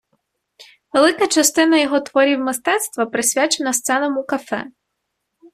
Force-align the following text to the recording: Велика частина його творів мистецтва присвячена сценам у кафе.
Велика 0.93 1.27
частина 1.27 1.77
його 1.81 1.99
творів 1.99 2.39
мистецтва 2.39 3.05
присвячена 3.05 3.73
сценам 3.73 4.17
у 4.17 4.23
кафе. 4.23 4.67